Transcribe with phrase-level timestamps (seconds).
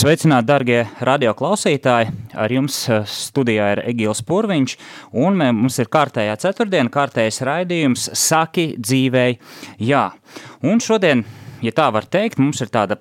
[0.00, 2.12] Sveicināti, darbie radioklausītāji!
[2.40, 4.74] Ar jums eh, studijā ir Egīls Pūraņš,
[5.20, 9.34] un mums ir kārtējā ceturtdiena, kārtējais raidījums Saki dzīvei,
[9.84, 10.06] jā.
[10.64, 11.26] Un šodien,
[11.60, 12.96] ja tā var teikt, mums ir tāda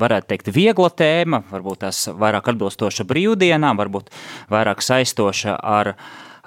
[0.00, 4.08] varētu teikt, viegla tēma, varbūt tās vairāk atbilstoša brīvdienām, varbūt
[4.48, 5.92] vairāk saistoša ar,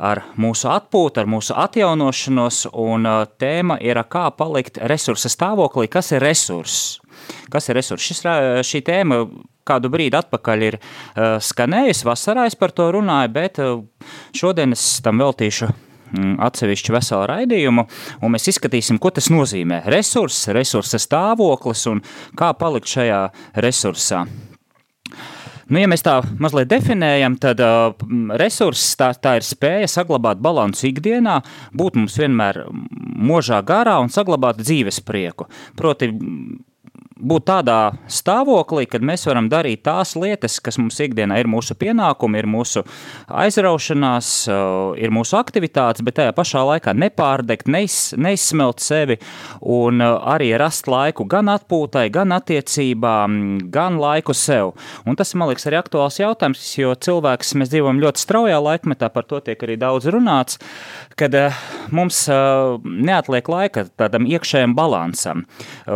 [0.02, 6.10] ar mūsu atpūtu, ar mūsu atjaunošanos, un eh, tēma ir, kā palikt resursa stāvoklī, kas
[6.18, 7.04] ir resurss.
[7.54, 8.12] Kas ir resursi?
[8.12, 8.24] Šis,
[8.68, 9.24] šī tēma
[9.68, 13.84] kādu brīdi atpakaļ ir uh, skanējusi, vasarā es par to runāju, bet uh,
[14.36, 17.86] šodien es tam veltīšu mm, atsevišķu veselu raidījumu,
[18.22, 19.84] un mēs izskatīsim, ko tas nozīmē.
[19.94, 22.04] Resurss, resursa stāvoklis un
[22.40, 23.22] kā palikt šajā
[23.64, 24.26] resursā.
[25.72, 27.96] Nu, ja mēs tā mazliet definējam, tad uh,
[28.38, 31.40] resurss tā, tā ir spēja saglabāt balansu ikdienā,
[31.74, 32.66] būt mums vienmēr
[33.24, 35.48] možā garā un saglabāt dzīves prieku.
[35.80, 36.12] Proti,
[37.20, 37.80] būt tādā
[38.12, 42.84] stāvoklī, kad mēs varam darīt tās lietas, kas mums ikdienā ir mūsu pienākumi, ir mūsu
[43.30, 49.20] aizraušanās, eh, ir mūsu aktivitātes, bet tajā pašā laikā nepārdegt, neiz, neizsmelt sevi
[49.62, 54.74] un eh, arī rast laiku gan atpūtai, gan attiecībām, gan laiku sev.
[55.06, 59.28] Un tas, man liekas, arī aktuāls jautājums, jo cilvēks, mēs dzīvojam ļoti straujā laikmetā, par
[59.30, 60.60] to tiek arī daudz runāts,
[61.20, 61.54] kad eh,
[61.94, 62.26] mums
[62.84, 65.44] neatliek laika tādam iekšējam balansam.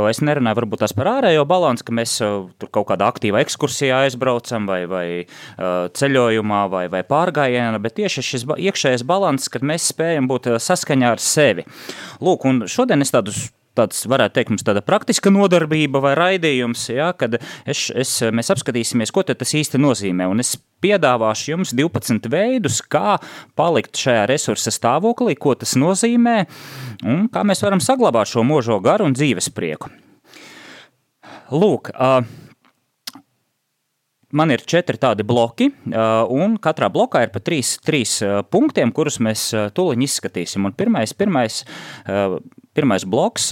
[0.09, 4.03] Es nerunāju varbūt tās par ārējo balansu, ka mēs uh, tur kaut kādā aktīvā ekskursijā
[4.05, 9.91] aizbraucam vai, vai uh, ceļojumā vai, vai pārgājienā, bet tieši šis iekšējais balans, kad mēs
[9.93, 11.67] spējam būt uh, saskaņā ar sevi.
[12.23, 13.47] Lūk, un šodien es tādus
[13.77, 19.13] tāds, varētu teikt, mums tāda praktiska nodarbība vai raidījums, ja, kad es, es, mēs apskatīsimies,
[19.13, 20.29] ko tas īsti nozīmē.
[20.31, 23.17] Un es piedāvāšu jums 12 veidus, kā
[23.57, 26.39] palikt šajā resursa stāvoklī, ko tas nozīmē
[27.05, 29.91] un kā mēs varam saglabāt šo mūžo garu un dzīves prieku.
[31.51, 31.93] Lūk,
[34.35, 38.17] Man ir četri tādi bloki, un katrā blokā ir pa trīs, trīs
[38.51, 40.67] punktiem, kurus mēs tūlīt izskatīsim.
[40.67, 41.61] Un pirmais, pirmais,
[42.75, 43.47] pirmais bloks,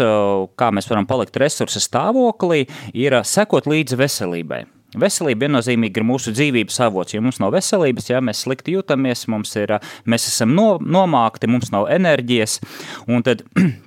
[0.59, 4.65] kā mēs varam palikt resursa stāvoklī, ir sekot līdzi veselībai.
[4.99, 7.15] Veselība viennozīmīgi ir mūsu dzīvības avots.
[7.15, 9.77] Ja mums nav veselības, ja mēs slikti jūtamies, mums ir,
[10.07, 12.59] mēs esam no, nomākti, mums nav enerģijas,
[13.07, 13.47] un tad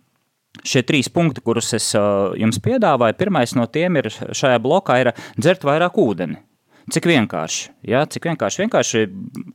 [0.67, 5.13] Šie trīs punkti, kurus es uh, jums piedāvāju, pirmais no tiem ir šajā blokā ir
[5.39, 6.41] dzert vairāk ūdeni.
[6.89, 8.01] Cik vienkārši, ja?
[8.09, 9.01] cik vienkārši, vienkārši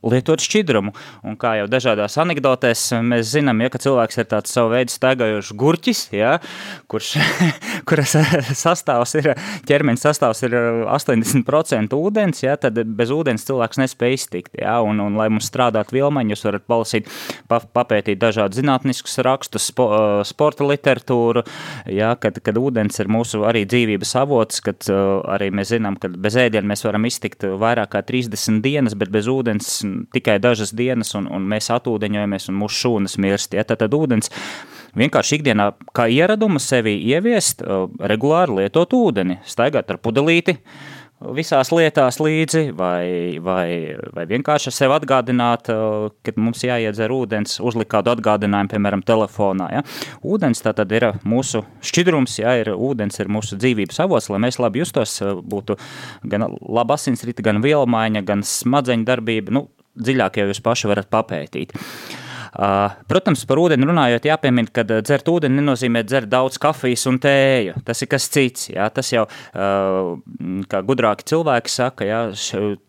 [0.06, 0.92] lietot šķidrumu.
[1.26, 5.50] Un kā jau dažādās anekdotēs mēs zinām, ja, ka cilvēks ir tāds savu veidu staigājošs
[5.58, 6.36] gurķis, ja,
[6.90, 7.16] kurš,
[7.90, 8.14] kuras
[8.64, 9.32] sastāvs ir,
[9.66, 10.54] ķermeņa sastāvs ir
[10.86, 14.54] 80% ūdens, ja, tad bez ūdens cilvēks nespēj iztikt.
[14.60, 17.10] Ja, un, un, lai mums strādātu vilmaņi, jūs varat palasīt,
[17.50, 19.88] pa, papētīt dažādus zinātniskus rakstus, spo,
[20.28, 21.42] sporta literatūru,
[21.90, 24.86] ja, kad, kad ūdens ir mūsu arī dzīvības avots, kad
[25.34, 29.10] arī mēs zinām, ka bez ēdiena mēs varam iztikt iztikt vairāk kā 30 dienas, bet
[29.10, 29.80] bez ūdens
[30.12, 33.54] tikai dažas dienas, un, un mēs atūdeņojamies, un mūsu šūnas mirst.
[33.54, 33.64] Ja?
[33.64, 34.30] Tad, ūdens
[34.94, 37.64] vienkārši ikdienā kā ieradumu sevi ieviest,
[38.00, 40.58] regulāri lietot ūdeni, staigāt ar pudelīti,
[41.34, 48.12] visās lietās līdzi, vai, vai, vai vienkārši sev atgādināt, ka mums jāiedzer ūdens, uzlikt kādu
[48.14, 49.70] atgādinājumu, piemēram, telefonā.
[49.78, 49.84] Ja?
[50.26, 54.60] Ūdens tā tad ir mūsu šķidrums, ja ir ūdens ir mūsu dzīvības avots, lai mēs
[54.62, 55.78] labi justos, būtu
[56.30, 61.74] gan laba asinsrita, gan vielmaiņa, gan smadzeņu darbība, nu, dziļāk jau jūs paši varat papētīt.
[61.74, 62.23] Uh,
[62.54, 67.80] Protams, par ūdeni runājot, jāpiemina, ka dzert ūdeni nenozīmē dzert daudz kafijas un tēju.
[67.86, 68.68] Tas ir kas cits.
[68.70, 68.86] Jā.
[68.94, 69.24] Tas jau,
[70.70, 72.20] kā gudrāki cilvēki saka, jā,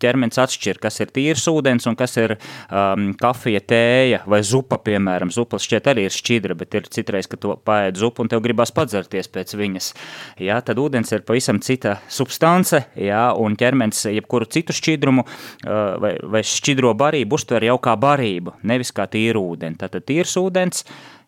[0.02, 5.34] ķermenis atšķir, kas ir tīrs ūdens un kas ir um, kafija, tēja vai zupa, piemēram.
[5.34, 8.70] Zupa šķiet arī ir šķidra, bet ir citreiz, ka tu paēd zupu un tev gribās
[8.76, 9.90] padzerties pēc viņas.
[10.46, 15.26] Jā, tad ūdens ir pavisam cita substance, jā, un ķermenis jebkuru citu šķidrumu
[15.66, 19.80] vai, vai šķidro barību uztver jau kā barību, nevis kā tīru ūdeni ūdeni.
[19.80, 20.86] Tātad tīrs ūdens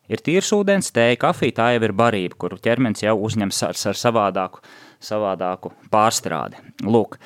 [0.09, 4.03] ir tīrs ūdens, tēja, kafija, tā jau ir barība, kuru ķermenis jau uzņems ar, ar
[4.05, 4.65] savādāku,
[5.05, 6.68] savādāku pārstrādi.
[6.79, 7.17] Lūk.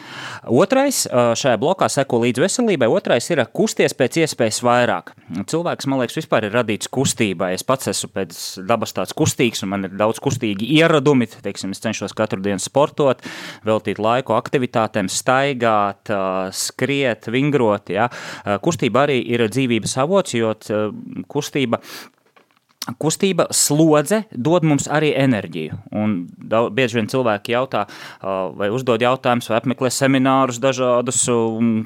[0.49, 5.11] Otrais šajā blokā seko līdz veselībai, otrais ir kusties pēc iespējas vairāk.
[5.51, 7.51] Cilvēks, man liekas, vispār ir radīts kustībai.
[7.53, 11.29] Es pats esmu pēc dabas tāds kustīgs, un man ir daudz kustīgi ieradumi.
[11.45, 13.21] Teiksim, es cenšos katru dienu sportot,
[13.69, 16.09] veltīt laiku aktivitātēm, staigāt,
[16.57, 17.93] skriet, vingrot.
[17.93, 18.09] Ja.
[18.65, 20.57] Kustība arī ir dzīvības avots, jo
[21.29, 21.85] kustība
[22.83, 25.77] Kustība, slodze dod mums arī enerģiju.
[25.95, 27.85] Un daudz, bieži vien cilvēki jautā,
[28.59, 31.21] vai uzdod jautājumus, vai apmeklē seminārus dažādus,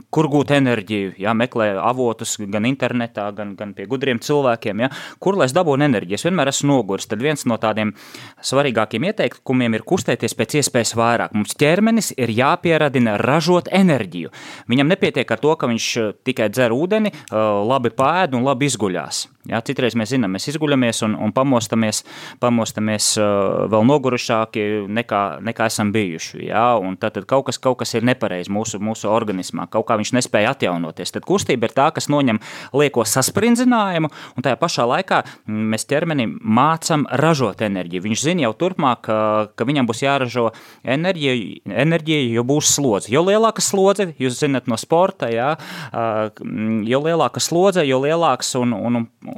[0.08, 1.12] kur gūt enerģiju.
[1.20, 4.86] Jā, meklē avotus gan internetā, gan, gan pie gudriem cilvēkiem.
[4.86, 4.90] Jā.
[5.20, 6.16] Kur lai es dabūnu enerģiju?
[6.16, 7.10] Es vienmēr esmu noguris.
[7.12, 7.92] Tad viens no tādiem
[8.40, 11.36] svarīgākiem ieteikumiem ir kustēties pēc iespējas vairāk.
[11.36, 14.32] Mums ķermenis ir jāpieradina ražot enerģiju.
[14.72, 15.92] Viņam nepietiek ar to, ka viņš
[16.24, 17.12] tikai dzer ūdeni,
[17.68, 19.26] labi pēd un labi izguļās.
[19.46, 22.02] Jā, citreiz mēs zinām, mēs izguļamies un, un pamostamies,
[22.42, 26.40] pamostamies uh, vēl nogurušāki nekā, nekā esam bijuši.
[26.48, 26.64] Jā,
[26.98, 30.54] tad, tad kaut, kas, kaut kas ir nepareizi mūsu, mūsu organismā, kaut kā viņš nespēja
[30.56, 31.14] atjaunoties.
[31.14, 32.40] Tad kustība ir tā, kas noņem
[32.74, 38.06] lieko sasprindzinājumu, un tajā pašā laikā mēs ķermenim mācam ražot enerģiju.
[38.08, 39.20] Viņš zina jau turpmāk, ka,
[39.54, 40.48] ka viņam būs jāražo
[40.82, 43.12] enerģija, enerģija, jo būs slodze.
[43.14, 46.34] Jo lielāka slodze, jūs zinat no sporta, jā, uh,
[46.90, 49.35] jo lielāka slodze, jo lielāks un, un, un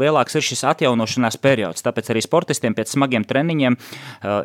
[0.00, 1.84] lielāks ir šis atjaunošanās periods.
[1.86, 3.76] Tāpēc arī sportistiem pēc smagiem treniņiem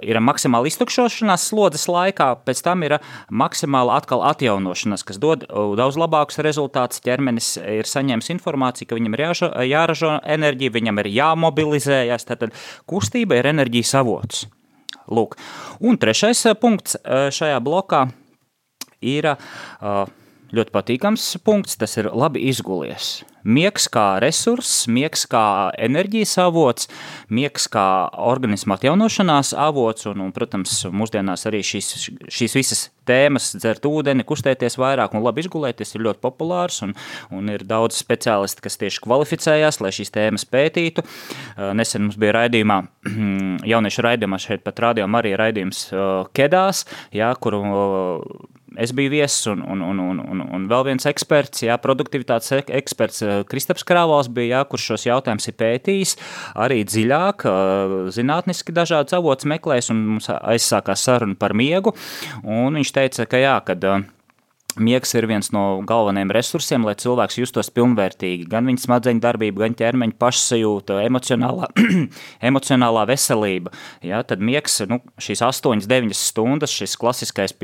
[0.06, 2.98] ir maksimāla iztukšošanās slodzes laikā, pēc tam ir
[3.30, 7.04] maksimāla atkal atjaunošanās, kas dod daudz labākus rezultātus.
[7.06, 12.28] Ķermenis ir saņēmis informāciju, ka viņam ir jāžo, jāražo enerģija, viņam ir jāmobilizējas.
[12.32, 12.50] Tad
[12.90, 14.46] kustība ir enerģijas avots.
[15.06, 15.36] Lūk.
[15.86, 18.08] Un trešais punkts šajā blokā
[19.06, 19.28] ir
[20.56, 23.20] ļoti patīkams punkts, tas ir labi izgulies.
[23.46, 25.46] Miegs kā resurss, miegs kā
[25.88, 26.90] enerģijas avots,
[27.30, 27.86] miegs kā
[28.18, 31.92] organisma atjaunošanās avots, un, un protams, mūsdienās arī šīs,
[32.26, 36.96] šīs visas tēmas, dzert ūdeni, kustēties vairāk un labi izgulēties, ir ļoti populārs, un,
[37.36, 41.06] un ir daudz speciālisti, kas tieši kvalificējās, lai šīs tēmas pētītu.
[41.78, 42.82] Nesen mums bija raidījumā,
[43.74, 45.88] jauniešu raidījumā šeit pat rādījām arī raidījums
[46.36, 47.62] Kedās, jā, kuru
[48.82, 53.22] es biju viesis un, un, un, un, un, un vēl viens eksperts, jā, produktivitātes eksperts
[53.26, 56.16] eh, Kristaps Krāvals bija, jā, kurš šos jautājumus ir pētījis.
[56.66, 61.96] Arī dziļāk, eh, zinātniski dažādas avots meklējis un mums aizsākās saruna par miegu,
[62.44, 64.04] un viņš teica, ka jā, kad uh,
[64.76, 68.44] Miegs ir viens no galvenajiem resursiem, lai cilvēks justos pilnvērtīgi.
[68.52, 71.70] Gan viņa smadzeņu darbība, gan ķermeņa pašsajūta, emocionālā,
[72.50, 73.72] emocionālā veselība.
[74.04, 77.56] Ja, tad miegs, nu, šīs 8-9 stundas, šis klasiskais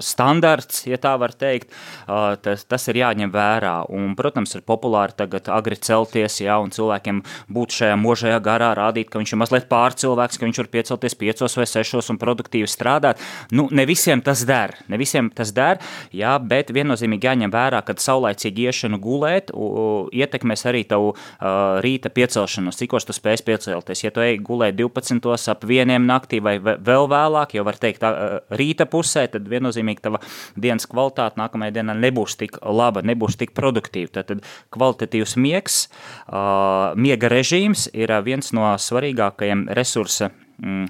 [0.00, 1.74] standarts, ja tā var teikt,
[2.06, 3.74] tas, tas ir jāņem vērā.
[3.92, 7.20] Un, protams, ir populāri tagad agri celties, ja, un cilvēkiem
[7.52, 11.46] būt šajā možajā garā, rādīt, ka viņš ir mazliet pārcilvēks, ka viņš var piecelties 5
[11.60, 13.20] vai 6 un produktīvi strādāt.
[13.52, 15.84] Nu, ne visiem tas der, ne visiem tas der.
[16.16, 21.80] Ja, jā, bet viennozīmīgi jāņem vērā, ka saulaicīgi iešana gulēt u, ietekmēs arī tavu uh,
[21.84, 24.04] rīta piecelšanos, cikos tu spēsi piecelties.
[24.04, 25.50] Ja tu ej gulēt 12.
[25.50, 30.22] ap vieniem naktī vai vēl vēlāk, jau var teikt uh, rīta pusē, tad viennozīmīgi tava
[30.56, 34.12] dienas kvalitāte nākamajā dienā nebūs tik laba, nebūs tik produktīva.
[34.20, 35.82] Tad, tad kvalitatīvs miegs,
[36.28, 40.30] uh, miega režīms ir viens no svarīgākajiem resursa
[40.60, 40.88] mm,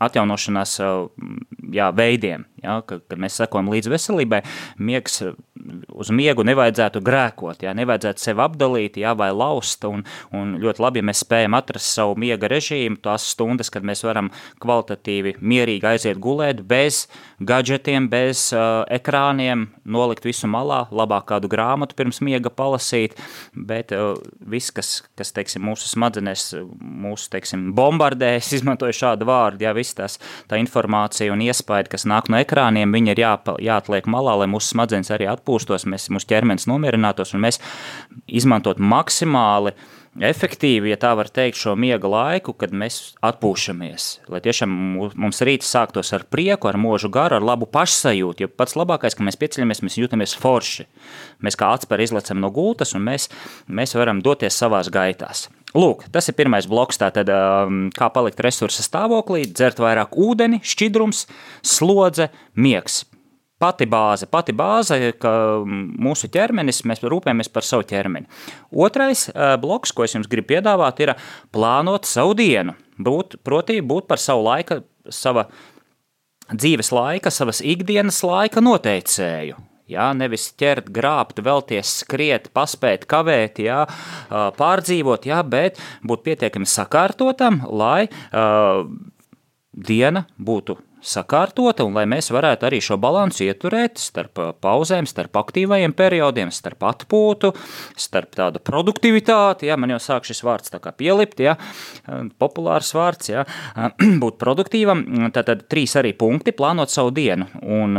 [0.00, 0.78] atjaunošanās
[1.74, 2.46] jā, veidiem.
[2.60, 4.42] Ja, kad, kad mēs sekojam līdz veselībai,
[4.76, 5.22] miegs,
[5.88, 9.84] uz miegu nevajadzētu grēkot, ja, nevajadzētu sevi apdalīt ja, vai laust.
[9.88, 10.04] Un,
[10.36, 14.28] un ļoti labi, ja mēs spējam atrast savu miega režīmu, tās stundas, kad mēs varam
[14.60, 17.06] kvalitatīvi, mierīgi aiziet gulēt, bez
[17.40, 23.16] gadgetiem, bez uh, ekrāniem, nolikt visu malā, labāk kādu grāmatu pirms miega palasīt.
[23.54, 24.12] Bet uh,
[24.52, 29.96] viss, kas, kas teiksim, mūsu smadzenēs, mūsu teiksim, bombardē, es izmantoju šādu vārdu, ja viss
[29.96, 34.40] tās, tā informācija un iespēja, kas nāk no ekrāna, ekrāniem, viņi ir jāpa, jāatliek malā,
[34.42, 37.62] lai mūsu smadzenes arī atpūstos, mēs, mūsu ķermenis nomierinātos un mēs
[38.26, 39.76] izmantot maksimāli
[40.18, 44.08] efektīvi, ja tā var teikt, šo miega laiku, kad mēs atpūšamies.
[44.32, 44.72] Lai tiešām
[45.14, 48.42] mums rīts sāktos ar prieku, ar mūžu garu, ar labu pašsajūtu.
[48.42, 50.88] Jo pats labākais, ka mēs pieceļamies, mēs jūtamies forši.
[51.46, 53.30] Mēs kā atspēri izlecam no gultas un mēs,
[53.70, 55.46] mēs varam doties savās gaitās.
[55.76, 56.98] Lūk, tas ir pirmais bloks.
[56.98, 61.26] Tātad, um, kā palikt resursa stāvoklī, dzert vairāk ūdeni, šķidrums,
[61.62, 63.04] slodze, miegs.
[63.60, 65.30] Pati bāze, pati bāze, ka
[65.68, 68.26] mūsu ķermenis, mēs rūpējamies par savu ķermeni.
[68.72, 71.12] Otrais uh, bloks, ko es jums gribu piedāvāt, ir
[71.52, 72.74] plānot savu dienu.
[72.96, 74.80] Būt, proti, būt par savu laika,
[75.12, 75.50] sava
[76.50, 79.60] dzīves laika, savas ikdienas laika noteicēju.
[79.90, 83.84] Jā, nevis ķert, grābt, vēlties, skriet, paspēt, kavēt, jā,
[84.30, 88.86] pārdzīvot, jā, bet būt pietiekami sakārtotam, lai uh,
[89.74, 95.94] diena būtu sakārtota un lai mēs varētu arī šo balansu ieturēt starp pauzēm, starp aktīvajiem
[95.96, 97.52] periodiem, starp atpūtu,
[97.96, 99.70] starp tādu produktivitāti.
[99.70, 101.56] Ja, man jau sāk šis vārds tā kā pielipt, ja,
[102.40, 103.46] populārs vārds, ja,
[104.22, 105.06] būt produktīvam.
[105.34, 107.48] Tātad trīs arī punkti plānot savu dienu.
[107.64, 107.96] Un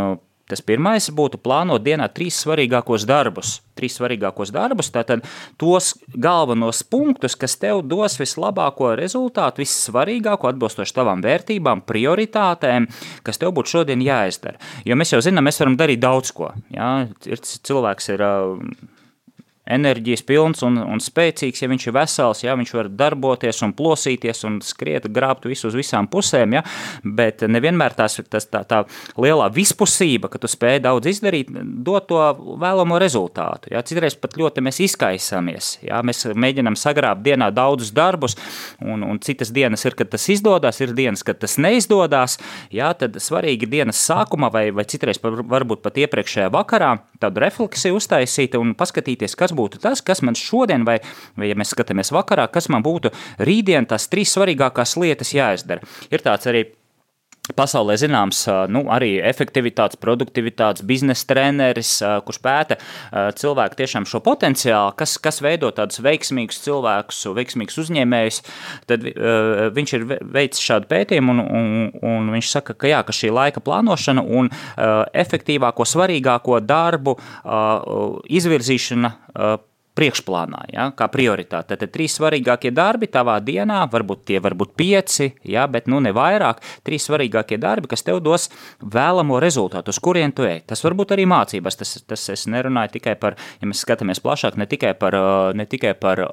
[0.52, 3.60] Tas pirmais būtu plānot dienā trīs svarīgākos darbus.
[3.80, 5.24] Trīs svarīgākos darbus, tātad
[5.62, 12.90] tos galvenos punktus, kas tev dos vislabāko rezultātu, vissvarīgāko, atbilstoši tavām vērtībām, prioritātēm,
[13.24, 14.60] kas tev būtu šodien jāizdara.
[14.84, 16.52] Jo mēs jau zinām, mēs varam darīt daudz ko.
[16.76, 16.92] Ja?
[17.26, 18.28] Ir, cilvēks ir
[19.72, 24.46] enerģijas pilns un, un spēcīgs, ja viņš ir vesels, ja viņš var darboties un plosīties
[24.48, 26.64] un skriet, grābt visu uz visām pusēm, ja,
[27.04, 28.84] bet nevienmēr tās, tas, tā, tā
[29.22, 31.52] lielā vispusība, ka tu spēj daudz izdarīt,
[31.86, 32.22] dod to
[32.62, 33.72] vēlamo rezultātu.
[33.74, 33.84] Ja.
[33.86, 36.02] Citreiz pat ļoti mēs izkaisāmies, ja.
[36.06, 38.38] mēs mēģinam sagrābt dienā daudzus darbus,
[38.84, 42.38] un, un citas dienas ir, kad tas izdodas, ir dienas, kad tas neizdodas,
[42.74, 48.58] ja, tad svarīgi dienas sākumā vai, vai citreiz varbūt pat iepriekšējā vakarā tādu refleksiju uztaisīt
[48.60, 51.00] un paskatīties, kas būs būtu tas, kas man šodien, vai,
[51.38, 55.86] vai ja mēs skatāmies vakarā, kas man būtu rītdien tās trīs svarīgākās lietas jāizdara.
[56.12, 56.68] Ir tāds arī
[57.58, 61.94] Pasaulē zināms, nu, arī efektivitātes, produktivitātes, biznesa treneris,
[62.26, 62.78] kurš pēta
[63.38, 68.42] cilvēku tiešām šo potenciālu, kas, kas veido tādus veiksmīgus cilvēkus, veiksmīgus uzņēmējus.
[68.92, 69.08] Tad
[69.78, 73.64] viņš ir veicis šādu pētījumu, un, un, un viņš saka, ka, jā, ka šī laika
[73.64, 74.52] plānošana un
[75.24, 77.18] efektīvāko, svarīgāko darbu
[78.42, 79.16] izvirzīšana
[80.02, 81.78] priekšplānā, ja, kā prioritāte.
[81.78, 86.14] Tad trīs svarīgākie darbi tavā dienā, varbūt tie var būt pieci, ja, bet nu ne
[86.16, 86.62] vairāk.
[86.88, 88.50] Trīs svarīgākie darbi, kas tev dos
[88.82, 90.64] vēlamo rezultātu, uz kurien tu ej.
[90.70, 91.78] Tas var būt arī mācības.
[91.82, 95.18] Tas, tas es nerunāju tikai par, ja mēs skatāmies plašāk, ne tikai par,
[95.58, 96.24] ne tikai par,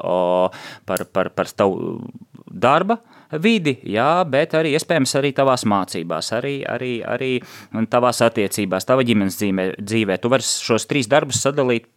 [0.88, 2.00] par, par, par tavu
[2.48, 2.98] darba
[3.36, 7.32] vidi, jā, bet arī iespējams arī tavās mācībās, arī, arī, arī
[7.92, 9.68] tavās attiecībās, tava ģimenes dzīvē.
[9.76, 10.16] dzīvē.
[10.22, 11.90] Tu vari šos trīs darbus sadalīt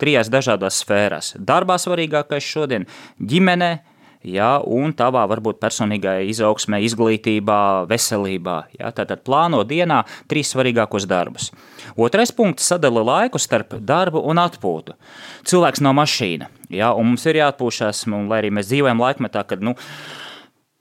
[0.00, 1.34] trijās dažādās sfērās.
[1.38, 2.86] Darbā svarīgākais šodien-
[3.30, 3.78] ģimenē,
[4.26, 8.56] ja, un tavā varbūt personīgajā izaugsmē, izglītībā, veselībā.
[8.78, 11.50] Ja, tātad plāno dienā trīs svarīgākos darbus.
[11.96, 14.94] Otrais punkts- sadala laiku starp darbu un atpūtu.
[15.44, 19.60] Cilvēks nav mašīna, ja, un mums ir jāatpūšas, un lai arī mēs dzīvojam laikmetā, kad,
[19.60, 19.74] nu,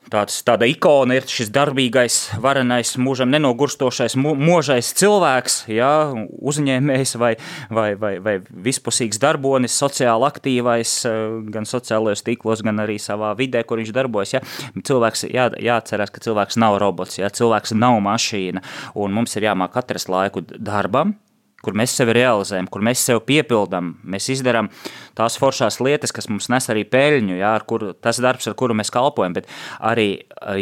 [0.10, 5.92] Tāds, tāda ikona ir šis darbīgais, varenais, mūžam nenogurstošais, mūžais cilvēks, ja,
[6.50, 7.36] uzņēmējs vai,
[7.70, 11.20] vai, vai, vai vispusīgs darbonis, sociāli aktīvais, eh,
[11.54, 14.34] gan sociālajos tīklos, gan arī savā vidē, kur viņš darbojas.
[14.34, 14.44] Ja.
[14.90, 18.66] Cilvēks jā, jāatcerās, ka cilvēks nav robots, ja, cilvēks nav mašīna,
[18.98, 21.20] un mums ir jāmāk atrast laiku darbam,
[21.66, 24.72] kur mēs sevi realizējam, kur mēs sevi piepildām, mēs izdarām
[25.18, 28.94] tās foršās lietas, kas mums nes arī peļņu, jā, kur, tas darbs, ar kuru mēs
[28.94, 29.50] kalpojam, bet
[29.80, 30.10] arī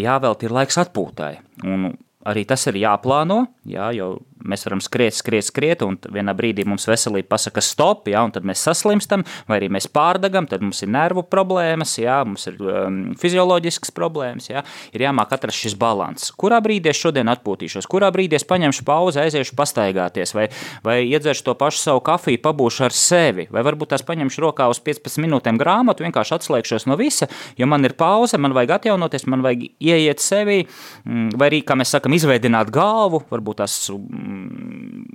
[0.01, 1.33] jāvelta ir laiks atpūtai.
[1.67, 1.91] Un
[2.27, 6.87] arī tas ir jāplāno, jā, jo mēs varam skriet, skriet, skriet, un vienā brīdī mums
[6.89, 10.91] veselība pasaka stop, jā, un tad mēs saslimstam, vai arī mēs pārdagam, tad mums ir
[10.93, 14.63] nervu problēmas, jā, mums ir um, fizioloģiskas problēmas, jā,
[14.93, 16.31] ir jāmāk atrast šis balans.
[16.37, 20.47] Kurā brīdī es šodien atpūtīšos, kurā brīdī es paņemšu pauzi, aiziešu pastaigāties, vai,
[20.85, 24.81] vai iedzeršu to pašu savu kafiju, pabūšu ar sevi, vai varbūt tās paņemšu rokā uz
[24.83, 29.45] 15 minūtēm grāmatu, vienkārši atslēgšos no visa, jo man ir pauze, man vajag atjaunoties, man
[29.45, 33.77] vajag ieiet sevi, mm, vai arī, kā mēs sakam, izveidināt galvu, varbūt tās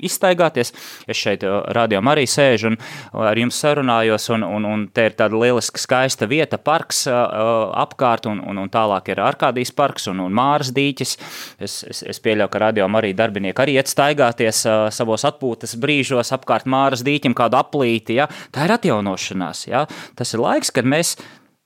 [0.03, 0.73] izstaigāties.
[1.07, 2.79] Es šeit uh, rādījumā arī sēžu un
[3.23, 7.67] ar jums sarunājos, un, un, un te ir tāda lieliska, skaista vieta, parks uh, uh,
[7.83, 11.15] apkārt, un, un, un tālāk ir Arkādijas parks un, un Māras dīķis.
[11.63, 14.65] Es, es, es pieļauju, ka rādījumā arī darbinieki arī iet staigāties
[14.95, 18.19] savos atpūtas brīžos apkārt Māras dīķim, kādu aplīti.
[18.21, 18.29] Ja?
[18.55, 19.67] Tā ir atjaunošanās.
[19.71, 19.87] Ja?
[20.19, 21.17] Tas ir laiks, kad mēs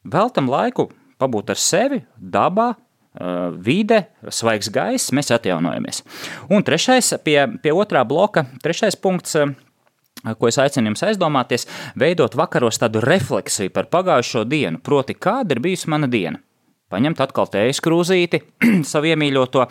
[0.06, 2.74] veltam laiku pabūt ar sevi, dabā,
[3.66, 6.02] vide, svaigs gaiss, mēs atjaunojamies.
[6.52, 9.36] Un trešais, pie, pie otrā bloka, trešais punkts.
[10.26, 11.68] Ko es aicinu jums aizdomāties,
[12.00, 16.40] veidot vakaros tādu refleksiju par pagājušo dienu, proti, kāda ir bijusi mana diena.
[16.90, 18.40] Paņemt atkal tējas krūzīti,
[18.90, 19.64] savu iemīļoto,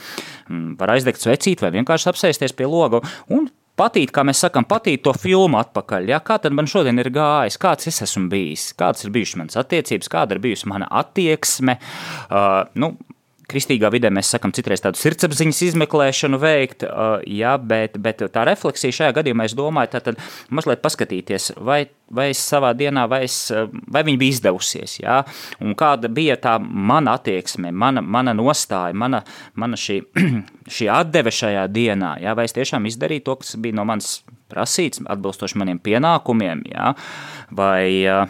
[0.80, 3.50] var aizdegt svecīt vai vienkārši apsēsties pie loga un
[3.80, 6.10] patīt, kā mēs sakām, patīt to filmu atpakaļ.
[6.12, 6.22] Ja?
[6.24, 10.12] Kā tad man šodien ir gājis, kāds es esmu bijis, kādas ir bijušas manas attiecības,
[10.12, 11.78] kāda ir bijusi mana attieksme.
[12.28, 12.94] Uh, nu,
[13.52, 16.86] kristīgā vidē mēs sakām, citreiz tādu sirdsapziņas izmeklēšanu veikt,
[17.30, 20.22] jā, bet, bet tā refleksija šajā gadījumā, es domāju, tad
[20.54, 21.84] mazliet paskatīties, vai,
[22.14, 23.38] vai es savā dienā, vai, es,
[23.92, 25.22] vai viņa bija izdevusies, jā,
[25.64, 29.24] un kāda bija tā mana attieksme, mana, mana nostāja, mana,
[29.60, 30.02] mana šī,
[30.78, 34.20] šī atdeve šajā dienā, jā, vai es tiešām izdarīju to, kas bija no manis
[34.52, 36.94] prasīts, atbilstoši maniem pienākumiem, jā,
[37.56, 38.26] vai uh,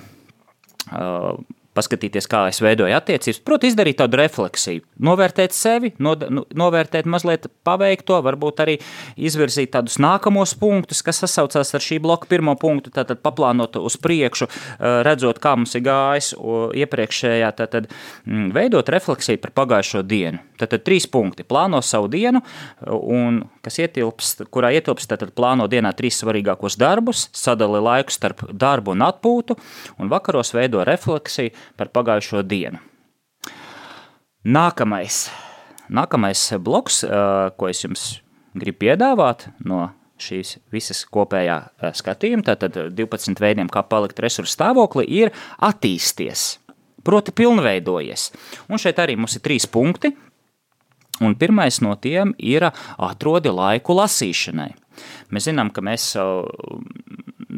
[1.75, 7.49] paskatīties, kā es veidoju attiecības, proti, izdarīt tādu refleksiju, novērtēt sevi, no, nu, novērtēt mazliet
[7.67, 8.77] paveikto, varbūt arī
[9.15, 14.47] izvirzīt tādus nākamos punktus, kas sasaucās ar šī bloka pirmo punktu, tātad paplānot uz priekšu,
[15.05, 16.31] redzot, kā mums ir gājis
[16.85, 20.41] iepriekšējā, tātad mm, veidot refleksiju par pagājušo dienu.
[20.59, 22.41] Tātad trīs punkti- plāno savu dienu,
[22.87, 28.95] un kas ietilpst, kurā ietilpst, tātad plāno dienā trīs svarīgākos darbus, sadali laiku starp darbu
[28.95, 29.57] un atpūtu,
[29.99, 32.81] un vakaros veido refleksiju par pagājušo dienu.
[34.45, 35.25] Nākamais,
[35.89, 37.01] nākamais bloks,
[37.57, 38.03] ko es jums
[38.55, 39.87] gribu piedāvāt no
[40.21, 41.57] šīs visas kopējā
[41.97, 45.33] skatījuma, tātad 12 veidiem, kā palikt resursu stāvokli, ir
[45.65, 46.59] attīsties,
[47.03, 48.29] proti pilnveidojies.
[48.69, 50.13] Un šeit arī mums ir trīs punkti,
[51.25, 54.71] un pirmais no tiem ir atrodi laiku lasīšanai.
[55.35, 56.13] Mēs zinām, ka mēs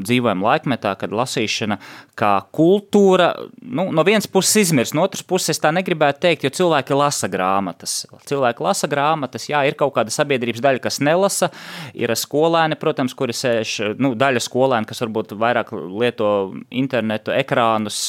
[0.04, 1.78] dzīvojam laikmetā, kad lasīšana
[2.18, 6.98] kā kultūra nu, no vienas puses izmirst, no otras puses tā negribētu teikt, jo cilvēki
[6.98, 8.00] lasa grāmatas.
[8.30, 11.52] Cilvēki lasa grāmatas, jā, ir kaut kāda sabiedrības daļa, kas nelasa,
[11.98, 16.32] ir skolēni, protams, kuri sēž, nu, daļa skolēni, kas varbūt vairāk lieto
[16.70, 18.02] internetu, ekrānus,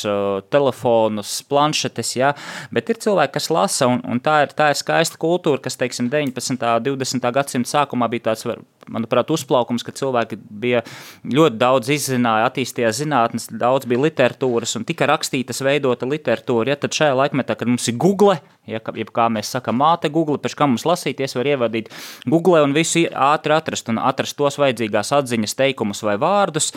[0.52, 2.32] telefonus, planšetes, jā,
[2.74, 6.10] bet ir cilvēki, kas lasa, un, un tā, ir, tā ir skaista kultūra, kas, teiksim,
[6.12, 6.58] 19.
[6.58, 7.30] un 20.
[7.34, 8.46] gadsimta sākumā bija tāds,
[8.92, 10.84] manuprāt, uzplaukums, ka cilvēki bija
[11.28, 16.72] ļoti daudz izzināja, attīstījās zinātnes, daudz bija literatūras un tika rakstītas, veidota literatūra.
[16.72, 20.36] Ja, tad šajā laikmetā, kad mums ir Google, Ja, jeb kā mēs sakām, māte Google,
[20.42, 21.88] pēc kā mums lasīties, var ievadīt
[22.28, 26.70] Google un visu ātri atrast un atrast tos vajadzīgās atziņas, teikumus vai vārdus.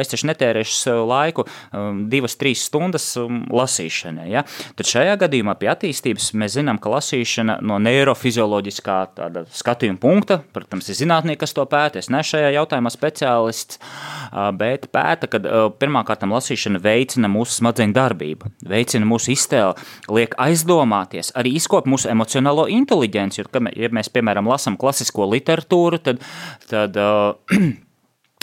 [0.00, 4.28] Es taču netērēšu laiku um, divas, trīs stundas um, lasīšanai.
[4.32, 4.44] Ja?
[4.78, 8.98] Tad šajā gadījumā pie attīstības mēs zinām, ka lasīšana no neirofizioloģiskā
[9.52, 12.00] skatījuma punkta, protams, ir zinātnieki, kas to pēta.
[12.02, 13.80] Es neesmu šajā jautājumā speciālists,
[14.58, 15.40] bet pēta, ka
[15.80, 22.66] pirmkārt lasīšana veicina mūsu smadzeņu darbību, veicina mūsu iztēli, liek aizdomāties arī izkop mūsu emocionālo
[22.72, 23.42] inteligenci.
[23.42, 26.22] Jo, ja mēs, piemēram, lasām klasisko literatūru, tad,
[26.70, 26.98] tad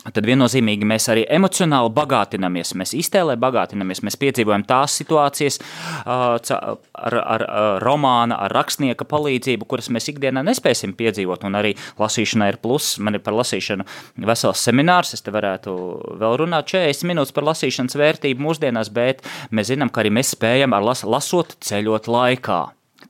[0.10, 5.60] tad viennozīmīgi mēs arī emocionāli bagātinamies, mēs iztēlē bagātinamies, mēs piedzīvojam tās situācijas
[6.06, 7.46] ar, ar
[7.84, 13.18] romāna, ar rakstnieka palīdzību, kuras mēs ikdienā nespēsim piedzīvot, un arī lasīšanai ir plus, man
[13.18, 13.86] ir par lasīšanu
[14.26, 15.76] vesels seminārs, es te varētu
[16.22, 19.22] vēl runāt 40 minūtes par lasīšanas vērtību mūsdienās, bet
[19.54, 22.62] mēs zinām, ka arī mēs spējam ar las, lasot ceļot laikā.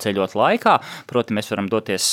[0.01, 0.77] Ceļot laikā,
[1.08, 2.12] proti mēs varam doties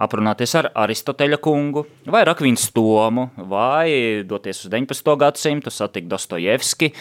[0.00, 5.16] aprunāties ar Aristoteļa kungu, vai Rakvīnu Tomu, vai doties uz 19.
[5.20, 6.92] gadsimtu, satikt Dostojevski,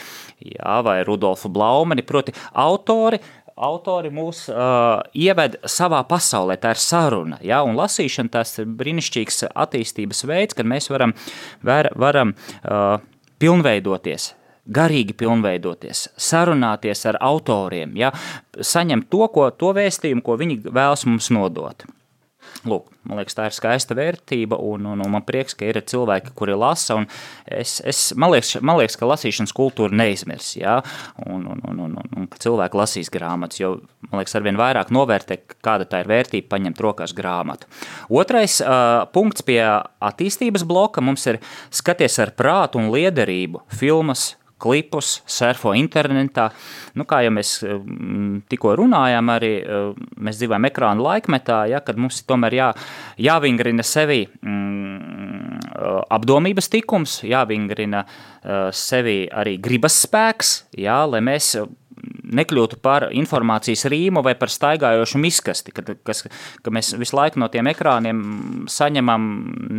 [0.43, 3.21] jā, vai Rudolfu Blaumeni, proti autori,
[3.55, 9.45] autori mūs uh, ieved savā pasaulē, tā ir saruna, ja, un lasīšana tas ir brīnišķīgs
[9.51, 11.15] attīstības veids, kad mēs varam,
[11.63, 12.99] var, varam uh,
[13.39, 14.33] pilnveidoties,
[14.67, 18.11] garīgi pilnveidoties, sarunāties ar autoriem, ja,
[18.59, 21.87] saņemt to, ko, to vēstījumu, ko viņi vēlas mums nodot.
[22.67, 26.33] Lūk, man liekas, tā ir skaista vērtība, un, un, un man prieks, ka ir cilvēki,
[26.37, 26.99] kuri lasa.
[27.45, 30.77] Es, es, man, liekas, man liekas, ka lasīšanas kultūra neizmirs, ja?
[31.25, 33.73] un, un, un, un, un, un ka cilvēki lasīs grāmatas, jo
[34.11, 37.69] man liekas, arvien vairāk novērtē, kāda tā ir vērtība paņemt rokās grāmatu.
[38.13, 41.41] Otrais uh, punkts pie attīstības bloka mums ir
[41.73, 46.49] skaties ar prātu un liederību filmas, klipus, surfo internetā.
[46.97, 51.99] Nu, kā jau mēs mm, tikko runājām, arī eh, mēs dzīvojam ekrāna laikmetā, ja, kad
[52.01, 52.69] mums tomēr jā,
[53.29, 55.41] jāvingrina sevi mm,
[56.11, 61.55] apdomības tikums, jāvingrina uh, sevi arī gribas spēks, jā, lai mēs
[62.35, 66.23] nekļūtu par informācijas rīmu vai par staigājošu miskasti, kad, kas,
[66.63, 68.21] ka mēs visu laiku no tiem ekrāniem
[68.71, 69.27] saņemam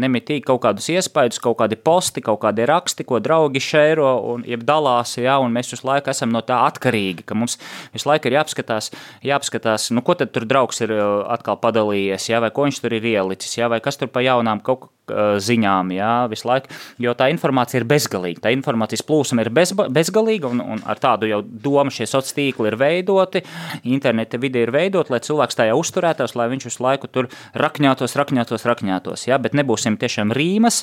[0.03, 5.17] nemitīgi kaut kādus iespaidus, kaut kādi posti, kaut kādi raksti, ko draugi šēro un dalās,
[5.21, 7.59] ja, un mēs visu laiku esam no tā atkarīgi, ka mums
[7.95, 8.93] visu laiku ir jāapskatās,
[9.27, 12.99] jāapskatās, nu ko tad tur draugs ir uh, atkal padalījies, ja, vai ko viņš tur
[12.99, 15.02] ir ielicis, ja, vai kas tur pa jaunām kaut uh,
[15.43, 16.71] ziņām, jā, visu laiku,
[17.03, 21.29] jo tā informācija ir bezgalīga, tā informācijas plūsma ir bez, bezgalīga, un, un ar tādu
[21.31, 23.43] jau domu šie sociālie tīkli ir veidoti,
[23.89, 28.67] interneta vide ir veidota, lai cilvēks tajā uzturētos, lai viņš visu laiku tur rakņātos, rakņātos,
[28.69, 29.27] rakņātos.
[29.29, 29.39] Ja?
[29.43, 30.83] Bet nebūsim tiešām rīmas,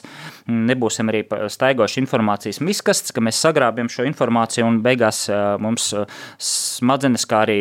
[0.50, 5.26] nebūsim arī staigoši informācijas miskastes, ka mēs sagrābjam šo informāciju un beigās
[5.64, 5.92] mums
[6.40, 7.60] smadzenes, kā arī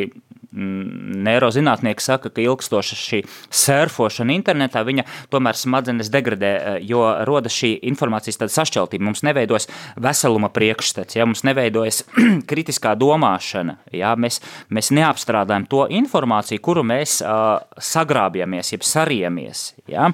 [0.52, 3.20] neirozinātnieki saka, ka ilgstoša šī
[3.52, 9.04] surfošana internetā, viņa tomēr smadzenes degradē, eh, jo rodas šī informācijas sašķeltība.
[9.04, 12.04] Mums neveidojas veseluma priekšstats, ja mums neveidojas
[12.50, 19.74] kritiskā domāšana, ja mēs, mēs neapstrādājam to informāciju, kuru mēs uh, sagrābjamies, jeb sariemies.
[19.88, 20.10] Ja.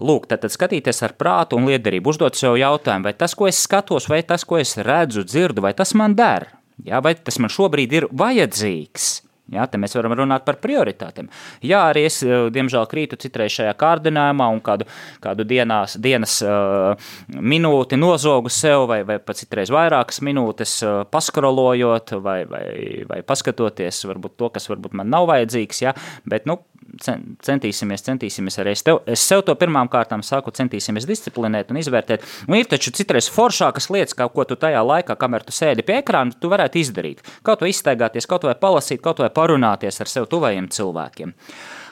[0.00, 3.60] Lūk, tad, tad skatīties ar prātu un liederību, uzdot sev jautājumu, vai tas, ko es
[3.60, 6.48] skatos, vai tas, ko es redzu, dzirdu, vai tas man der.
[6.84, 9.29] jā, vai tas man šobrīd ir vajadzīgs.
[9.50, 11.26] Jā, te mēs varam runāt par prioritātēm.
[11.66, 14.86] Jā, arī es, eh, diemžēl, krītu citreiz šajā kārdinājumā un kādu,
[15.24, 16.94] kādu dienās, dienas uh,
[17.34, 22.64] minūti nozogu sev, vai, vai pat citreiz vairākas minūtes uh, paskrolojot, vai, vai,
[23.10, 25.82] vai paskatoties varbūt to, kas varbūt man nav vajadzīgs.
[25.82, 25.96] Jā,
[26.30, 26.60] bet, nu,
[27.00, 32.24] centīsimies, centīsimies arī es, tev, es sev to pirmām kārtām saku, centīsimies disciplinēt un izvērtēt.
[32.48, 36.00] Un ir taču citreiz foršākas lietas, kā ko tu tajā laikā, kamēr tu sēdi pie
[36.00, 37.22] ekrāna, tu varētu izdarīt.
[37.46, 41.36] Kaut vai izstaigāties, kaut vai palasīt, kaut vai parunāties ar sev tuvajiem cilvēkiem.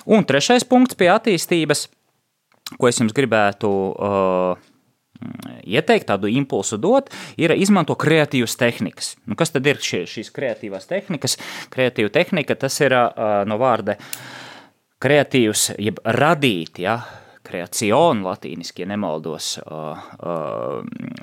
[0.09, 1.89] Un trešais punkts pie attīstības,
[2.77, 4.67] ko es jums gribētu uh,
[5.65, 9.15] ieteikt, tādu impulsu dot, ir izmanto kreatīvas tehnikas.
[9.27, 11.37] Nu, kas tad ir šie, šīs kreatīvās tehnikas?
[11.73, 14.21] Kreatīva tehnika tas ir uh, no vārda uh,
[15.03, 16.99] kreatīvs, jeb radīt, ja,
[17.49, 19.55] kreacionu latīniski, ja nemaldos,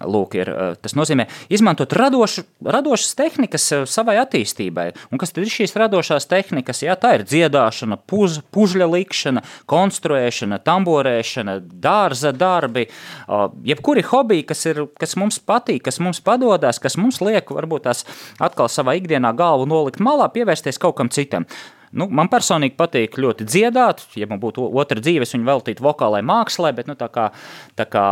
[0.09, 4.87] lūk, ir, tas nozīmē izmantot radošu, radošas tehnikas savai attīstībai.
[5.13, 6.81] Un kas tad ir šīs radošās tehnikas?
[6.85, 12.87] Jā, tā ir dziedāšana, puz, pužļa likšana, konstruēšana, tamborēšana, dārza darbi,
[13.69, 18.05] jebkuri hobiji, kas, ir, kas mums patīk, kas mums padodas, kas mums liek varbūt tās
[18.41, 21.45] atkal savā ikdienā galvu nolikt malā, pievērsties kaut kam citam.
[21.95, 26.21] Nu, man personīgi patīk ļoti dziedāt, ja man būtu otra dzīve, es viņu veltītu vokālai
[26.27, 27.29] mākslai, bet nu, tā kā,
[27.79, 28.05] tā kā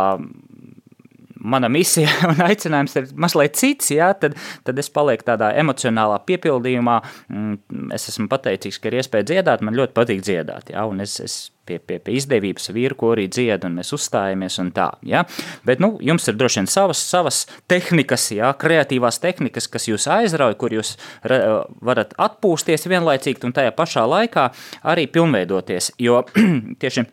[1.44, 7.00] mana misija un aicinājums ir mazliet cits, jā, tad, tad es palieku tādā emocionālā piepildījumā.
[7.28, 11.18] Mm, es esmu pateicīgs, ka ir iespēja dziedāt, man ļoti patīk dziedāt, jā, un es,
[11.22, 14.90] es pie, pie, pie izdevības vīru, ko arī dzied, un mēs uzstājamies un tā.
[15.06, 15.24] Ja?
[15.66, 18.52] Bet nu, jums ir droši vien savas, savas tehnikas, ja?
[18.60, 24.48] kreatīvās tehnikas, kas jūs aizrauja, kur jūs varat atpūsties vienlaicīgi un tajā pašā laikā
[24.94, 25.94] arī pilnveidoties.
[26.02, 26.22] Jo
[26.82, 27.06] tieši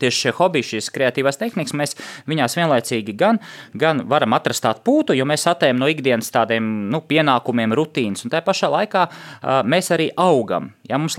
[0.00, 1.96] Tieši šie hobiji, šīs kreatīvās tehnikas, mēs
[2.30, 3.40] viņās vienlaicīgi gan,
[3.76, 8.32] gan varam atrast tādu pūtu, jo mēs atējam no ikdienas tādiem nu, pienākumiem, rutīnas, un
[8.32, 10.72] tā pašā laikā uh, mēs arī augam.
[10.88, 11.14] Ja mums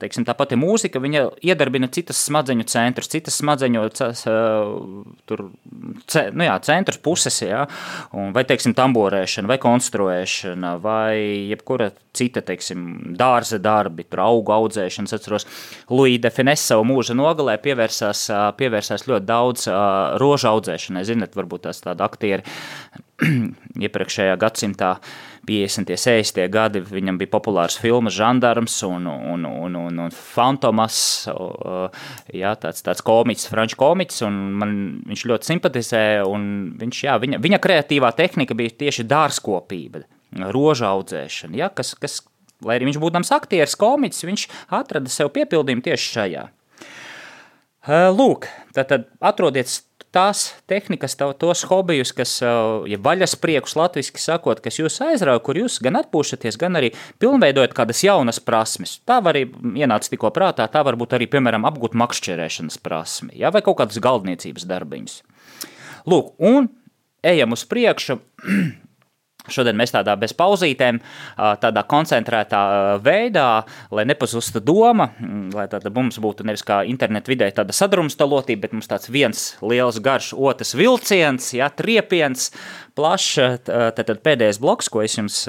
[0.00, 1.02] teiksim, tā pati mūzika,
[1.44, 3.82] iedarbina citas smadzeņu centrus, citas smadzeņu
[5.28, 5.42] tur,
[6.08, 7.66] ce, nu jā, centrus puses, ja?
[8.32, 11.12] vai teiksim, tamborēšana, vai konstruēšana, vai
[11.52, 15.10] jebkura cita, teiksim, dārza darbi, tur augu audzēšana.
[15.10, 15.46] Es atceros,
[15.92, 19.68] Luīda Defines savu mūža nogalē pievērsās, pievērsās ļoti daudz
[20.22, 21.04] rožu audzēšanai.
[21.04, 22.48] Zinat, varbūt tās tādi aktieri
[23.86, 24.94] iepriekšējā gadsimtā
[25.46, 25.90] 50.
[25.96, 26.40] 60.
[26.52, 31.00] gadi viņam bija populārs filmas Žandarms un, un, un, un, un Fantomas,
[32.34, 34.74] jā, tāds, tāds komiķis, franču komiķis, un man
[35.08, 36.46] viņš ļoti simpatizē, un
[36.80, 40.04] viņš, jā, viņa, viņa kreatīvā tehnika bija tieši dārzkopība,
[40.52, 42.20] roža audzēšana, jā, kas, kas,
[42.64, 44.48] lai arī viņš būdams aktieris, komiķis, viņš
[44.80, 46.48] atrada sev piepildījumu tieši šajā.
[48.12, 48.44] Lūk,
[48.76, 49.72] tad, tad atrodiet
[50.14, 55.78] tās tehnikas, tos hobijus, kas, ja vaļas priekus latviski sakot, kas jūs aizrauja, kur jūs
[55.84, 56.92] gan atpūšaties, gan arī
[57.22, 58.98] pilnveidojat kādas jaunas prasmes.
[59.08, 59.46] Tā var arī
[59.78, 64.02] ienāca tikko prātā, tā var būt arī, piemēram, apgūt makšķerēšanas prasmi, ja, vai kaut kādas
[64.02, 65.18] galdniecības darbiņas.
[66.10, 66.70] Lūk, un
[67.26, 68.20] ejam uz priekšu.
[69.48, 70.98] Šodien mēs tādā bez pauzītēm,
[71.62, 72.60] tādā koncentrētā
[73.00, 73.46] veidā,
[73.94, 75.08] lai nepazustu doma,
[75.56, 80.00] lai tāda mums būtu nevis kā internetu vidē tāda sadrumstalotība, bet mums tāds viens liels
[80.04, 82.50] garš otrs vilciens, jā, triepiens,
[82.98, 83.62] plašs.
[83.64, 85.40] Tad pēdējais bloks, ko es jums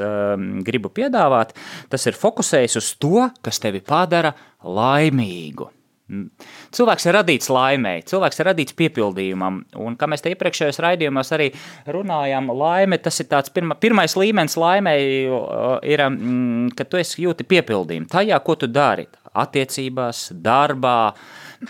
[0.64, 1.52] gribu piedāvāt,
[1.92, 5.81] tas ir fokusējis uz to, kas tevi padara laimīgu.
[6.76, 11.48] Cilvēks ir radīts laimēji, cilvēks ir radīts piepildījumam, un kā mēs te iepriekšējos raidījumos arī
[11.96, 15.22] runājām, laime, tas ir tāds pirma, pirmais līmenis laimēji,
[15.88, 19.08] ir, mm, ka tu esi jūti piepildījumu tajā, ko tu dari,
[19.44, 20.98] attiecībās, darbā,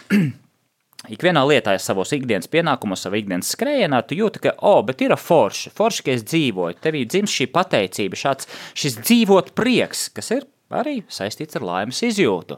[1.16, 5.74] ikvienā lietā, savos ikdienas pienākumos, savā ikdienas skrējienā, tu jūti, ka, oh, bet ir forši,
[5.78, 11.02] forši, ka es dzīvoju, tevī dzimst šī pateicība, šāds, šis dzīvot prieks, kas ir arī
[11.12, 12.58] saistīts ar laimes izjūtu.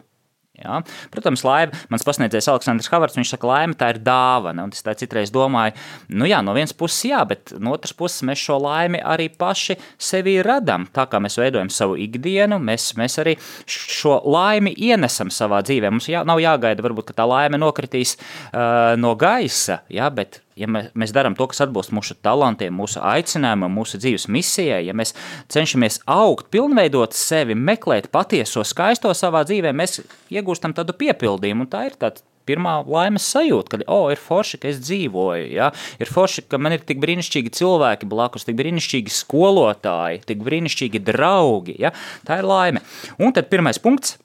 [0.64, 0.82] Ja?
[1.14, 4.68] Protams, laime, mans pasniedzējs Aleksandrs Havards, viņš saka, laime tā ir dāvana.
[4.68, 5.76] Un es tā citreiz domāju,
[6.14, 9.78] nu jā, no vienas puses jā, bet no otras puses mēs šo laimi arī paši
[10.02, 10.88] sevī radam.
[10.94, 13.36] Tā kā mēs veidojam savu ikdienu, mēs, mēs arī
[13.70, 15.92] šo laimi ienesam savā dzīvē.
[15.94, 20.10] Mums jā, nav jāgaida, varbūt, tā laime nokritīs uh, no gaisa, ja?
[20.14, 24.98] bet ja mēs darām to, kas atbilst mūsu talantiem, mūsu aicinājumam, mūsu dzīves misijai, ja
[24.98, 25.16] mēs
[25.54, 30.02] cenšamies augt, pilnveidot sevi, meklēt patieso skaisto savā dzīvē, mēs
[30.34, 31.70] iegūstam tādu piepildījumu.
[31.72, 35.70] Tā ir tāda pirmā laimes sajūta, ka, oh, ir forši, ka es dzīvoju, ja?
[36.02, 41.78] ir forši, ka man ir tik brīnišķīgi cilvēki blakus, tik brīnišķīgi skolotāji, tik brīnišķīgi draugi.
[41.84, 41.94] Ja?
[42.28, 42.84] Tā ir laime.
[43.20, 44.18] Un tad pirmais punkts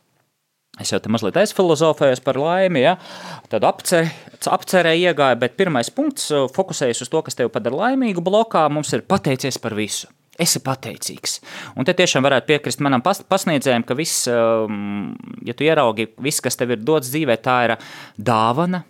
[0.79, 2.95] Es jau te mazliet aizfilozofēju par laimi, ja?
[3.51, 4.11] tad apcer,
[4.47, 8.95] apcerē iegāju, bet pirmais punkts, uh, fokusējas uz to, kas tevi padara laimīgu blokā, mums
[8.95, 10.11] ir pateicies par visu.
[10.39, 11.41] Esi pateicīgs.
[11.75, 16.55] Un te tiešām varētu piekrist manam pasniedzējiem, ka viss, um, ja tu ieraugi, viss, kas
[16.61, 17.75] tev ir dots dzīvē, tā ir
[18.15, 18.85] dāvana,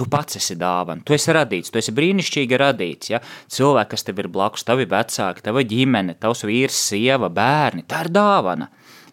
[0.00, 3.10] Tu pats esi dāvana, tu esi radīts, tu esi brīnišķīgi radīts.
[3.12, 3.18] Ja?
[3.52, 8.08] Cilvēki, kas tev ir blakus, tavi vecāki, tava ģimene, tavs vīrs, sieva, bērni, tā ir
[8.14, 8.70] dāvana.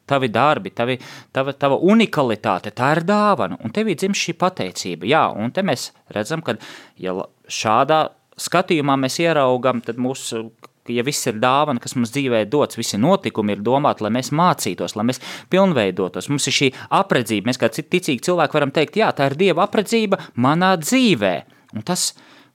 [0.08, 0.96] Tavi darbi, tavi,
[1.36, 5.10] tava, tava unikalitāte, tā ir dāvana, un tev ir dzimta šī pateicība.
[5.10, 6.56] Jā, un te mēs redzam, ka
[7.02, 7.16] ja
[7.52, 8.06] šādā
[8.40, 10.46] skatījumā mēs ieraugam, tad mūsu
[10.94, 14.96] ja viss ir dāvana, kas mums dzīvē dots, visi notikumi ir domāti, lai mēs mācītos,
[14.98, 16.30] lai mēs pilnveidotos.
[16.32, 20.20] Mums ir šī apredzība, mēs kā ticīgi cilvēki varam teikt, jā, tā ir Dieva apredzība
[20.44, 21.34] manā dzīvē.
[21.76, 22.12] Un tas,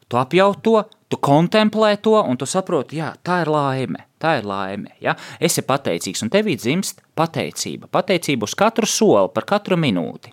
[0.09, 0.79] tu apjaut to,
[1.13, 4.07] tu kontemplē to, un tu saproti, jā, tā ir laime.
[4.23, 4.95] Tā ir laime.
[5.03, 5.17] Ja?
[5.43, 7.91] Esi pateicīgs, un tevī dzimst pateicība.
[7.91, 10.31] Pateicība uz katru soli, par katru minūti.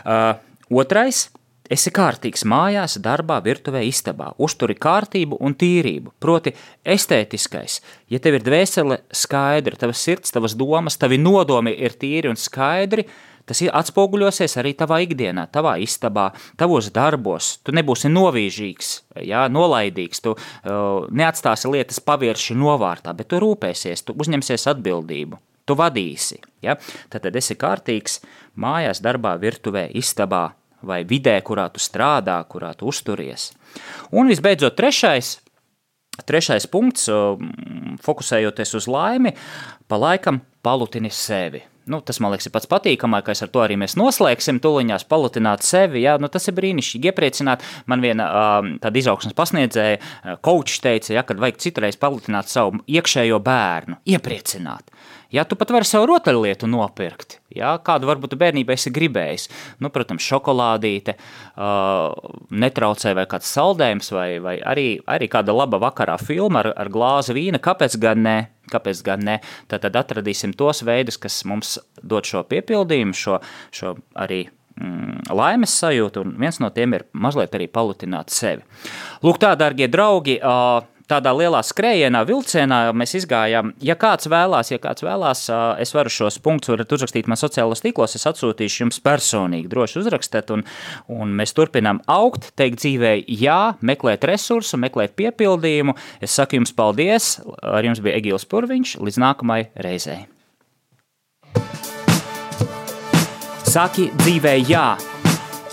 [0.00, 0.34] Uh,
[0.68, 1.28] otrais
[1.70, 6.50] Esi kārtīgs mājās, darbā, virtuvē, istabā, uzturi kārtību un tīrību, proti,
[6.82, 7.76] estētiskais.
[8.10, 13.06] Ja tev ir dvēsele skaidra, tavas sirds, tavas domas, tavi nodomi ir tīri un skaidri,
[13.50, 17.56] tas atspoguļosies arī tavā ikdienā, tavā istabā, tavos darbos.
[17.66, 18.92] Tu nebūsi novīžīgs,
[19.26, 25.40] jā, nolaidīgs, tu uh, neatstāsi lietas pavirši novārtā, bet tu rūpēsies, tu uzņemsies atbildību.
[25.68, 26.40] Tu vadīsi.
[26.64, 26.78] Ja?
[27.10, 28.20] Tad, tad esi kārtīgs
[28.58, 30.48] mājās, darbā, virtuvē, istabā,
[30.82, 33.50] vai vidē, kurā tu strādā, kurā tu uzturies.
[34.16, 35.36] Un visbeidzot, trešais,
[36.26, 37.08] trešais punkts,
[38.04, 39.34] fokusējoties uz laimi,
[39.88, 41.62] pa laikam palutini sevi.
[41.90, 43.42] Nu, tas man liekas, ir pats patīkamākais.
[43.42, 44.60] Ar to arī mēs noslēgsim.
[44.62, 46.04] Tuliņās palutināt sevi.
[46.04, 47.10] Jā, nu, tas ir brīnišķīgi.
[47.10, 47.66] Iepriecināt.
[47.90, 48.28] Man viena
[48.82, 49.98] tāda izaugsmes pasniedzēja,
[50.46, 54.00] kočs teica, ja, kad vajag citreiz palutināt savu iekšējo bērnu.
[54.14, 54.94] Iepriecināt.
[55.30, 59.44] Ja tu pat vari sev rotaļlietu nopirkt, ja, kādu varbūt bērnībā esi gribējis,
[59.78, 61.14] nu, protams, šokolādīte,
[61.54, 62.10] uh,
[62.50, 67.36] netraucē vai kāds saldējums, vai, vai arī, arī kāda laba vakarā filma ar, ar glāzi
[67.38, 68.38] vīna, kāpēc gan ne?
[68.70, 69.36] Kāpēc gan ne?
[69.70, 73.40] Tad, tad atradīsim tos veidus, kas mums dod šo piepildījumu, šo,
[73.74, 74.44] šo arī
[74.76, 78.64] mm, laimes sajūtu, un viens no tiem ir mazliet arī palutināt sevi.
[79.26, 80.80] Lūk, tā, darbie draugi, uh,
[81.10, 83.74] tādā lielā skrējienā, vilcienā mēs izgājām.
[83.84, 85.44] Ja kāds vēlās, ja kāds vēlās,
[85.82, 90.64] es varu šos punktus uzrakstīt man sociālajos tīklos, es atsūtīšu jums personīgi, droši uzrakstīt, un,
[91.10, 95.96] un mēs turpinām augt, teikt dzīvē jā, meklēt resursu, meklēt piepildījumu.
[96.22, 100.20] Es saku jums paldies, ar jums bija Egīls Purviņš, līdz nākamajai reizei.
[103.70, 104.88] Saki dzīvē jā!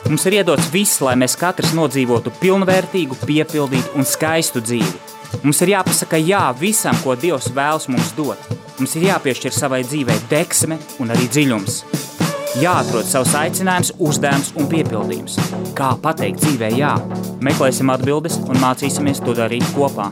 [0.07, 5.16] Mums ir iedots viss, lai mēs katrs nodzīvotu pilnvērtīgu, piepildītu un skaistu dzīvi.
[5.43, 8.41] Mums ir jāpasaka jā visam, ko Dievs vēlas mums dot.
[8.77, 11.81] Mums ir jāpiešķir savai dzīvei deksme un arī dziļums.
[12.57, 15.37] Jāatrod savs aicinājums, uzdevums un piepildījums.
[15.77, 16.95] Kā pateikt dzīvē jā?
[17.45, 20.09] Meklēsim atbildes un mācīsimies to darīt kopā.